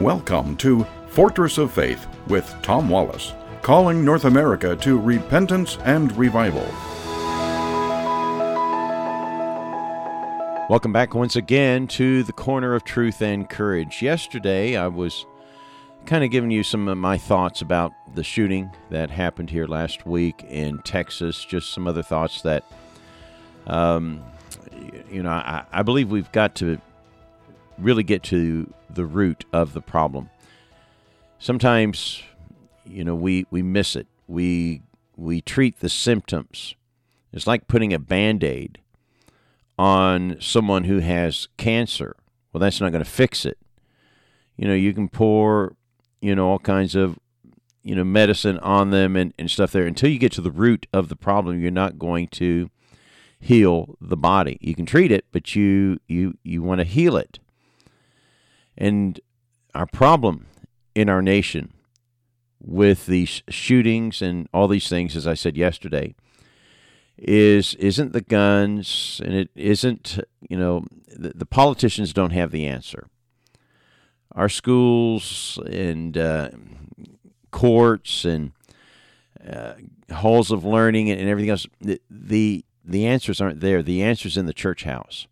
[0.00, 6.64] Welcome to Fortress of Faith with Tom Wallace, calling North America to repentance and revival.
[10.70, 14.00] Welcome back once again to the Corner of Truth and Courage.
[14.00, 15.26] Yesterday, I was
[16.06, 20.06] kind of giving you some of my thoughts about the shooting that happened here last
[20.06, 22.64] week in Texas, just some other thoughts that,
[23.66, 24.24] um,
[25.10, 26.80] you know, I, I believe we've got to
[27.80, 30.30] really get to the root of the problem.
[31.38, 32.22] Sometimes,
[32.84, 34.06] you know, we, we miss it.
[34.26, 34.82] We
[35.16, 36.74] we treat the symptoms.
[37.32, 38.78] It's like putting a band-aid
[39.78, 42.16] on someone who has cancer.
[42.52, 43.58] Well, that's not going to fix it.
[44.56, 45.74] You know, you can pour,
[46.20, 47.18] you know, all kinds of,
[47.82, 49.86] you know, medicine on them and, and stuff there.
[49.86, 52.70] Until you get to the root of the problem, you're not going to
[53.38, 54.58] heal the body.
[54.60, 57.38] You can treat it, but you you you want to heal it.
[58.76, 59.20] And
[59.74, 60.46] our problem
[60.94, 61.72] in our nation
[62.62, 66.14] with these shootings and all these things, as I said yesterday,
[67.16, 72.66] is isn't the guns and it isn't you know the, the politicians don't have the
[72.66, 73.08] answer.
[74.32, 76.50] Our schools and uh,
[77.50, 78.52] courts and
[79.46, 79.74] uh,
[80.12, 83.82] halls of learning and, everything else the, the the answers aren't there.
[83.82, 85.26] The answers in the church house.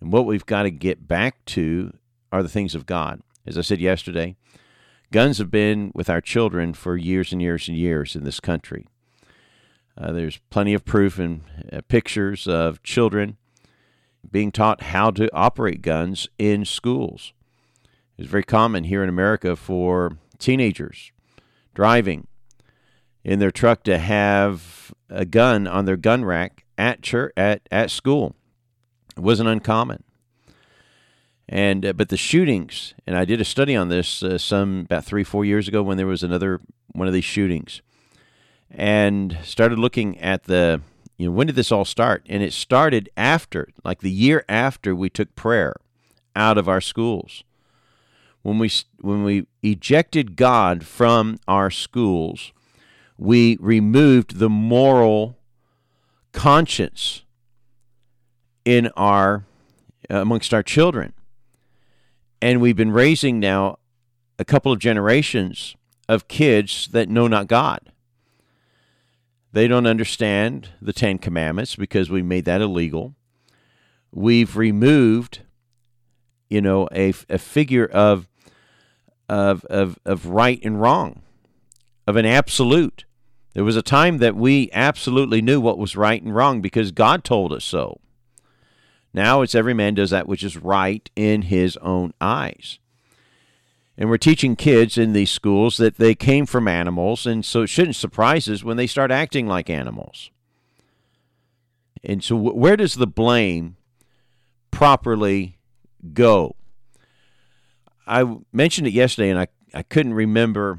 [0.00, 1.92] And what we've got to get back to
[2.30, 3.20] are the things of God.
[3.46, 4.36] As I said yesterday,
[5.12, 8.86] guns have been with our children for years and years and years in this country.
[9.96, 13.36] Uh, there's plenty of proof and uh, pictures of children
[14.30, 17.32] being taught how to operate guns in schools.
[18.16, 21.12] It's very common here in America for teenagers
[21.74, 22.26] driving
[23.24, 27.90] in their truck to have a gun on their gun rack at church, at, at
[27.90, 28.34] school.
[29.16, 30.02] It wasn't uncommon.
[31.48, 35.04] And uh, but the shootings, and I did a study on this uh, some about
[35.04, 36.60] three four years ago when there was another
[36.92, 37.80] one of these shootings,
[38.70, 40.82] and started looking at the
[41.16, 42.26] you know when did this all start?
[42.28, 45.76] And it started after like the year after we took prayer
[46.36, 47.44] out of our schools.
[48.42, 48.70] When we
[49.00, 52.52] when we ejected God from our schools,
[53.16, 55.38] we removed the moral
[56.32, 57.22] conscience
[58.66, 59.46] in our
[60.10, 61.14] amongst our children
[62.40, 63.78] and we've been raising now
[64.38, 65.76] a couple of generations
[66.08, 67.92] of kids that know not God.
[69.52, 73.14] They don't understand the Ten Commandments because we made that illegal.
[74.12, 75.40] We've removed,
[76.48, 78.28] you know, a, a figure of,
[79.28, 81.22] of, of, of right and wrong,
[82.06, 83.04] of an absolute.
[83.54, 87.24] There was a time that we absolutely knew what was right and wrong because God
[87.24, 88.00] told us so.
[89.12, 92.78] Now it's every man does that which is right in his own eyes.
[93.96, 97.66] And we're teaching kids in these schools that they came from animals, and so it
[97.66, 100.30] shouldn't surprise us when they start acting like animals.
[102.04, 103.76] And so, where does the blame
[104.70, 105.58] properly
[106.12, 106.54] go?
[108.06, 110.78] I mentioned it yesterday, and I, I couldn't remember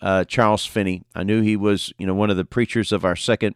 [0.00, 1.04] uh, Charles Finney.
[1.14, 3.54] I knew he was, you know, one of the preachers of our second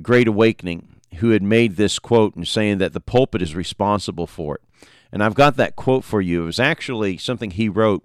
[0.00, 4.56] Great Awakening who had made this quote and saying that the pulpit is responsible for
[4.56, 4.88] it.
[5.12, 6.42] And I've got that quote for you.
[6.42, 8.04] It was actually something he wrote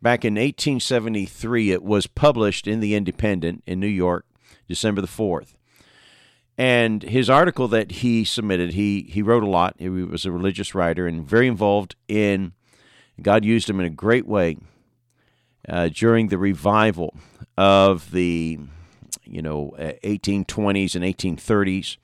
[0.00, 1.72] back in 1873.
[1.72, 4.24] It was published in the Independent in New York,
[4.68, 5.54] December the 4th.
[6.56, 9.76] And his article that he submitted, he, he wrote a lot.
[9.78, 12.52] He was a religious writer and very involved in,
[13.20, 14.58] God used him in a great way
[15.68, 17.14] uh, during the revival
[17.56, 18.58] of the,
[19.24, 21.96] you know, 1820s and 1830s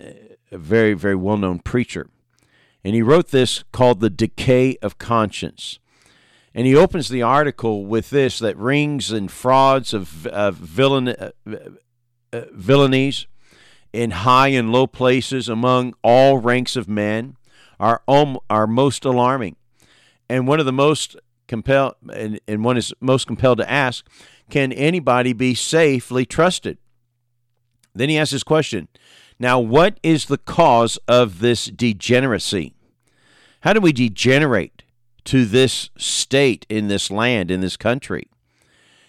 [0.00, 2.08] a very, very well known preacher.
[2.84, 5.78] And he wrote this called The Decay of Conscience.
[6.54, 11.30] And he opens the article with this that rings and frauds of, of villain, uh,
[11.46, 13.26] uh, villainies
[13.92, 17.36] in high and low places among all ranks of men
[17.78, 19.56] are, um, are most alarming.
[20.28, 24.06] And one of the most compelled, and, and one is most compelled to ask,
[24.50, 26.78] can anybody be safely trusted?
[27.94, 28.88] Then he asks this question
[29.38, 32.74] now, what is the cause of this degeneracy?
[33.60, 34.82] How do we degenerate
[35.24, 38.28] to this state in this land, in this country?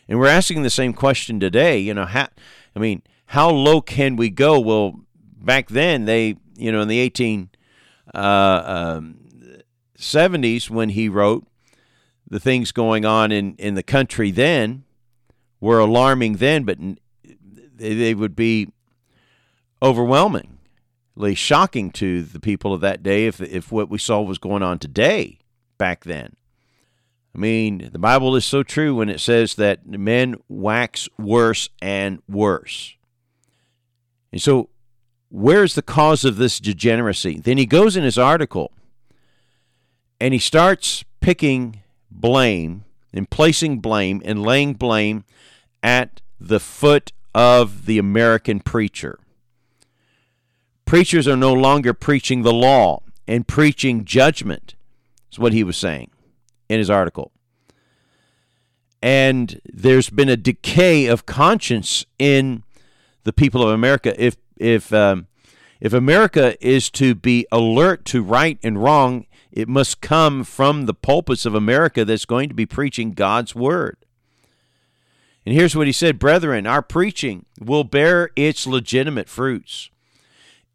[0.08, 1.80] And we're asking the same question today.
[1.80, 2.28] You know, how,
[2.76, 4.60] I mean, how low can we go?
[4.60, 5.02] Well,
[5.38, 7.50] back then, they, you know, in the 1870s,
[8.14, 9.08] uh,
[10.68, 11.46] um, when he wrote,
[12.28, 14.84] the things going on in, in the country then
[15.60, 16.78] were alarming then, but
[17.76, 18.68] they would be
[19.82, 24.64] overwhelmingly shocking to the people of that day if, if what we saw was going
[24.64, 25.40] on today
[25.78, 26.36] back then.
[27.36, 32.22] I mean, the Bible is so true when it says that men wax worse and
[32.28, 32.96] worse.
[34.32, 34.70] And so,
[35.30, 37.40] where's the cause of this degeneracy?
[37.40, 38.72] Then he goes in his article
[40.20, 42.84] and he starts picking blame
[43.14, 45.24] and placing blame and laying blame
[45.82, 49.19] at the foot of the American preacher.
[50.90, 54.74] Preachers are no longer preaching the law and preaching judgment,
[55.32, 56.10] is what he was saying
[56.68, 57.32] in his article.
[59.00, 62.64] And there's been a decay of conscience in
[63.24, 64.16] the people of America.
[64.18, 65.28] If if um,
[65.80, 70.96] if America is to be alert to right and wrong, it must come from the
[70.96, 73.96] pulpits of America that's going to be preaching God's word.
[75.46, 79.92] And here's what he said Brethren, our preaching will bear its legitimate fruits.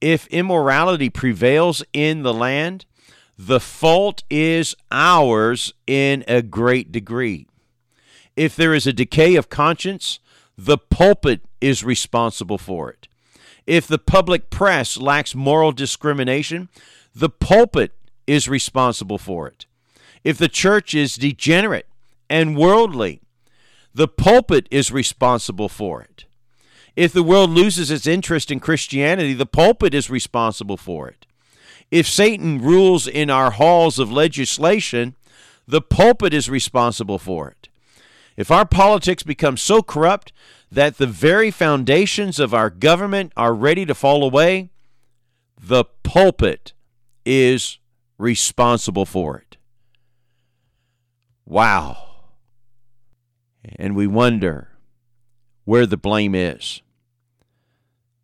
[0.01, 2.85] If immorality prevails in the land,
[3.39, 7.47] the fault is ours in a great degree.
[8.37, 10.19] If there is a decay of conscience,
[10.57, 13.09] the pulpit is responsible for it.
[13.67, 16.69] If the public press lacks moral discrimination,
[17.15, 17.93] the pulpit
[18.27, 19.67] is responsible for it.
[20.23, 21.87] If the church is degenerate
[22.29, 23.21] and worldly,
[23.95, 26.25] the pulpit is responsible for it.
[26.97, 31.27] If the world loses its interest in Christianity, the pulpit is responsible for it.
[31.91, 35.17] If Satan rules in our halls of legislation,
[35.67, 37.69] the pulpit is responsible for it.
[38.37, 40.33] If our politics become so corrupt
[40.71, 44.71] that the very foundations of our government are ready to fall away,
[45.61, 46.73] the pulpit
[47.25, 47.79] is
[48.19, 49.57] responsible for it.
[51.47, 51.97] Wow.
[53.77, 54.71] And we wonder
[55.65, 56.83] where the blame is.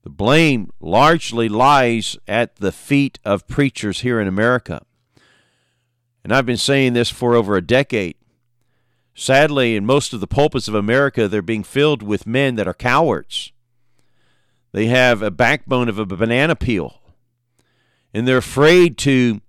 [0.02, 4.82] The blame largely lies at the feet of preachers here in America.
[6.24, 8.16] And I've been saying this for over a decade.
[9.14, 12.74] Sadly, in most of the pulpits of America, they're being filled with men that are
[12.74, 13.52] cowards.
[14.72, 17.00] They have a backbone of a banana peel.
[18.14, 19.40] And they're afraid to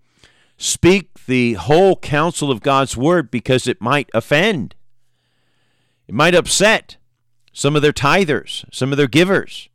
[0.58, 4.76] speak the whole counsel of God's word because it might offend.
[6.08, 6.98] It might upset
[7.54, 9.70] some of their tithers, some of their givers.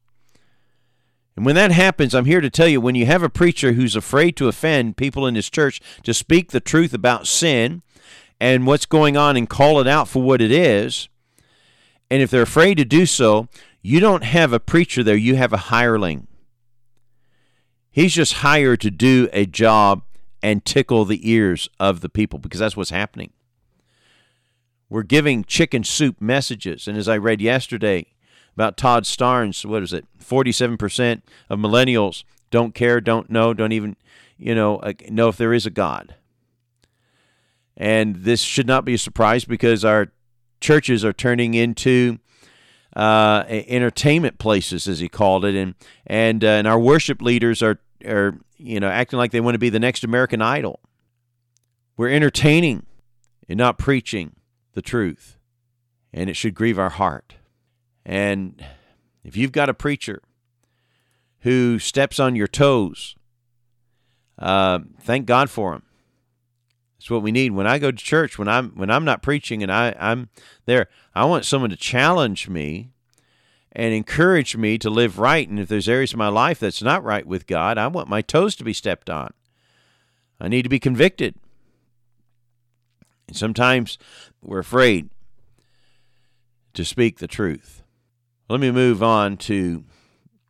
[1.37, 3.95] And when that happens, I'm here to tell you when you have a preacher who's
[3.95, 7.83] afraid to offend people in his church to speak the truth about sin
[8.41, 11.09] and what's going on and call it out for what it is,
[12.11, 13.49] and if they're afraid to do so,
[13.83, 16.27] you don't have a preacher there, you have a hireling.
[17.91, 20.03] He's just hired to do a job
[20.43, 23.33] and tickle the ears of the people because that's what's happening.
[24.89, 26.87] We're giving chicken soup messages.
[26.87, 28.07] And as I read yesterday
[28.57, 30.07] about Todd Starnes, what is it?
[30.19, 33.97] 47% of millennials don't care, don't know, don't even,
[34.39, 34.81] you know,
[35.11, 36.15] know if there is a God.
[37.77, 40.09] And this should not be a surprise because our
[40.61, 42.19] churches are turning into
[42.97, 45.75] uh, entertainment places, as he called it, and
[46.07, 49.59] and uh, and our worship leaders are are you know acting like they want to
[49.59, 50.81] be the next American Idol.
[51.99, 52.87] We're entertaining
[53.51, 54.37] and not preaching
[54.73, 55.37] the truth,
[56.11, 57.35] and it should grieve our heart.
[58.07, 58.65] And
[59.25, 60.23] if you've got a preacher
[61.41, 63.17] who steps on your toes,
[64.39, 65.83] uh, thank God for him.
[66.99, 67.51] It's what we need.
[67.51, 70.29] When I go to church, when I'm when I'm not preaching and I, I'm
[70.67, 72.91] there, I want someone to challenge me
[73.73, 75.49] and encourage me to live right.
[75.49, 78.23] And if there's areas of my life that's not right with God, I want my
[78.23, 79.33] toes to be stepped on.
[80.41, 81.35] I need to be convicted.
[83.27, 83.99] And sometimes
[84.41, 85.11] we're afraid
[86.75, 87.83] to speak the truth.
[88.49, 89.83] Let me move on to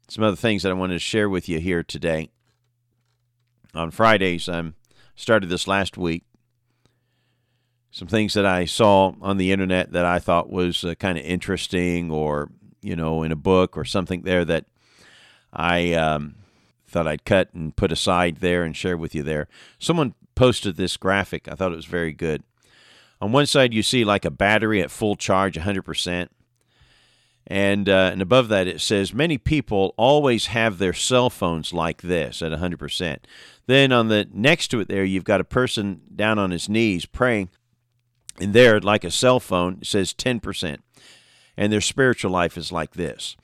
[0.09, 2.29] some other things that I wanted to share with you here today.
[3.75, 4.73] On Fridays, I
[5.15, 6.25] started this last week.
[7.91, 11.25] Some things that I saw on the internet that I thought was uh, kind of
[11.25, 12.50] interesting or
[12.83, 14.67] you know, in a book or something there that
[15.53, 16.37] I um,
[16.87, 19.49] thought I'd cut and put aside there and share with you there.
[19.79, 21.49] Someone posted this graphic.
[21.49, 22.43] I thought it was very good.
[23.21, 26.29] On one side, you see like a battery at full charge, 100%.
[27.49, 32.03] And, uh, and above that, it says many people always have their cell phones like
[32.03, 33.19] this at 100%.
[33.67, 37.07] Then on the next to it, there, you've got a person down on his knees
[37.07, 37.50] praying.
[38.41, 40.79] And there, like a cell phone, it says 10%
[41.57, 43.37] and their spiritual life is like this.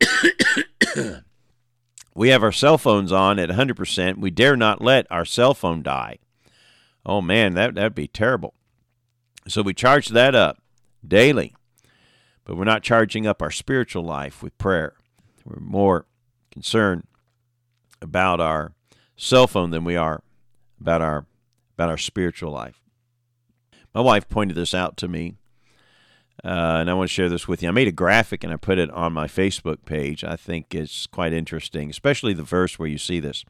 [2.14, 4.18] we have our cell phones on at 100%.
[4.18, 6.18] We dare not let our cell phone die.
[7.04, 8.54] Oh man, that that'd be terrible.
[9.48, 10.58] So we charge that up
[11.06, 11.54] daily.
[12.44, 14.94] But we're not charging up our spiritual life with prayer.
[15.44, 16.06] We're more
[16.50, 17.06] concerned
[18.00, 18.72] about our
[19.16, 20.22] cell phone than we are
[20.80, 21.26] about our
[21.74, 22.80] about our spiritual life.
[23.94, 25.36] My wife pointed this out to me,
[26.44, 26.48] uh,
[26.80, 27.68] and I want to share this with you.
[27.68, 30.24] I made a graphic and I put it on my Facebook page.
[30.24, 33.44] I think it's quite interesting, especially the verse where you see this.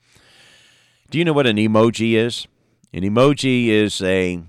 [1.10, 2.46] Do you know what an emoji is?
[2.92, 4.42] An emoji is a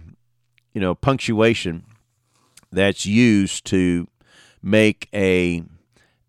[0.73, 1.85] you know punctuation
[2.71, 4.07] that's used to
[4.63, 5.61] make a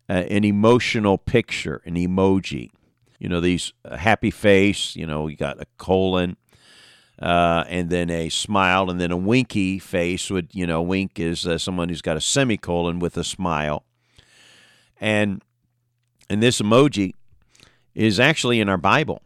[0.07, 2.71] uh, an emotional picture, an emoji.
[3.17, 6.35] You know, these happy face, you know, you got a colon,
[7.19, 11.47] uh, and then a smile, and then a winky face would, you know, wink is
[11.47, 13.83] uh, someone who's got a semicolon with a smile.
[14.99, 15.41] And
[16.29, 17.13] and this emoji
[17.93, 19.21] is actually in our Bible.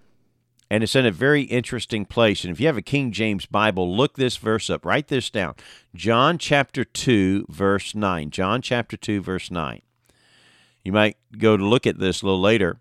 [0.72, 2.44] And it's in a very interesting place.
[2.44, 4.86] And if you have a King James Bible, look this verse up.
[4.86, 5.56] Write this down.
[5.96, 8.30] John chapter 2, verse 9.
[8.30, 9.82] John chapter 2, verse 9.
[10.84, 12.80] You might go to look at this a little later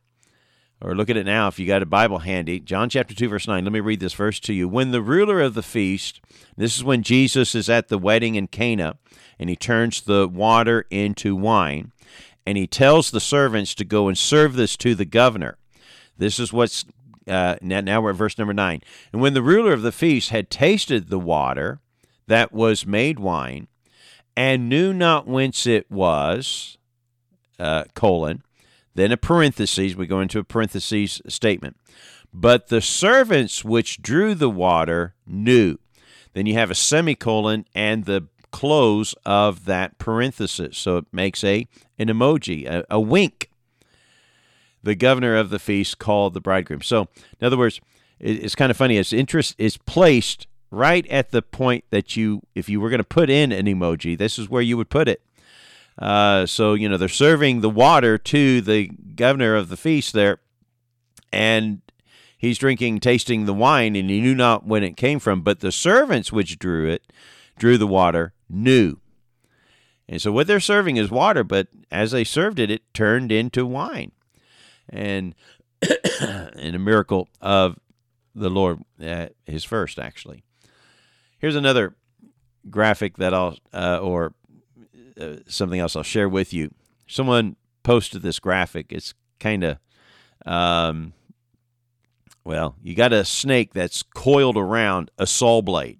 [0.80, 2.60] or look at it now if you got a Bible handy.
[2.60, 3.64] John chapter 2, verse 9.
[3.64, 4.68] Let me read this verse to you.
[4.68, 6.20] When the ruler of the feast,
[6.56, 8.96] this is when Jesus is at the wedding in Cana,
[9.38, 11.92] and he turns the water into wine,
[12.46, 15.58] and he tells the servants to go and serve this to the governor.
[16.16, 16.84] This is what's,
[17.28, 18.80] uh, now, we're at verse number 9.
[19.12, 21.80] And when the ruler of the feast had tasted the water
[22.26, 23.68] that was made wine,
[24.36, 26.78] and knew not whence it was,
[27.58, 28.42] uh, colon,
[28.94, 31.76] then a parenthesis, we go into a parenthesis statement.
[32.32, 35.78] But the servants which drew the water knew.
[36.34, 40.78] Then you have a semicolon and the close of that parenthesis.
[40.78, 41.66] So it makes a
[41.98, 43.47] an emoji, a, a wink.
[44.82, 46.82] The governor of the feast called the bridegroom.
[46.82, 47.08] So,
[47.40, 47.80] in other words,
[48.20, 48.96] it, it's kind of funny.
[48.96, 53.04] Its interest is placed right at the point that you, if you were going to
[53.04, 55.22] put in an emoji, this is where you would put it.
[55.98, 60.38] Uh, so, you know, they're serving the water to the governor of the feast there,
[61.32, 61.80] and
[62.36, 65.42] he's drinking, tasting the wine, and he knew not when it came from.
[65.42, 67.12] But the servants which drew it,
[67.58, 68.98] drew the water, knew.
[70.08, 73.66] And so what they're serving is water, but as they served it, it turned into
[73.66, 74.12] wine.
[74.88, 75.34] And
[76.56, 77.78] in a miracle of
[78.34, 78.82] the Lord,
[79.46, 80.44] his first, actually.
[81.38, 81.96] Here's another
[82.70, 84.34] graphic that I'll, uh, or
[85.20, 86.72] uh, something else I'll share with you.
[87.06, 88.86] Someone posted this graphic.
[88.90, 89.78] It's kind of,
[90.44, 91.12] um,
[92.44, 95.98] well, you got a snake that's coiled around a saw blade,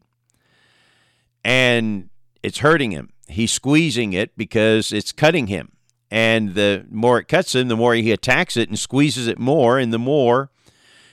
[1.45, 2.11] and
[2.43, 3.11] it's hurting him.
[3.29, 5.73] He's squeezing it because it's cutting him.
[6.11, 9.79] And the more it cuts him, the more he attacks it and squeezes it more,
[9.79, 10.51] and the more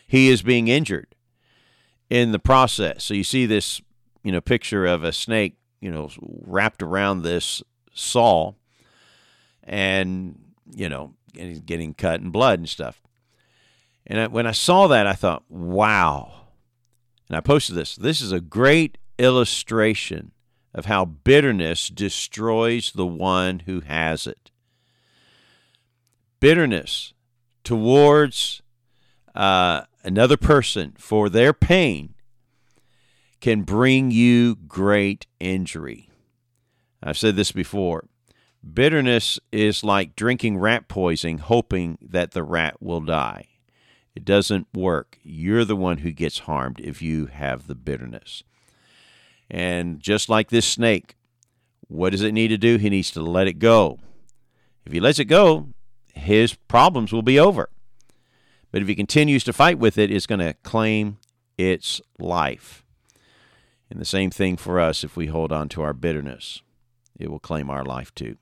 [0.08, 1.16] he is being injured
[2.10, 3.04] in the process.
[3.04, 3.82] So you see this,
[4.24, 7.62] you know, picture of a snake, you know, wrapped around this
[7.94, 8.54] saw
[9.64, 10.40] and,
[10.74, 13.02] you know, and he's getting cut and blood and stuff.
[14.08, 16.32] And I, when I saw that, I thought, wow.
[17.28, 17.96] And I posted this.
[17.96, 20.32] This is a great illustration
[20.74, 24.52] of how bitterness destroys the one who has it.
[26.40, 27.14] Bitterness
[27.64, 28.62] towards
[29.34, 32.14] uh, another person for their pain
[33.42, 36.10] can bring you great injury.
[37.04, 38.08] I've said this before.
[38.74, 43.48] Bitterness is like drinking rat poison, hoping that the rat will die.
[44.16, 45.20] It doesn't work.
[45.22, 48.44] You're the one who gets harmed if you have the bitterness.
[49.52, 51.16] And just like this snake,
[51.88, 52.78] what does it need to do?
[52.78, 54.00] He needs to let it go.
[54.86, 55.70] If he lets it go,
[56.26, 57.70] his problems will be over.
[58.72, 61.18] But if he continues to fight with it, it's going to claim
[61.58, 62.84] its life.
[63.90, 66.62] And the same thing for us if we hold on to our bitterness
[67.20, 68.38] it will claim our life too.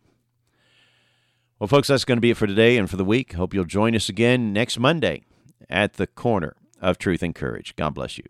[1.59, 3.33] Well, folks, that's going to be it for today and for the week.
[3.33, 5.23] Hope you'll join us again next Monday
[5.69, 7.75] at the corner of truth and courage.
[7.75, 8.25] God bless you.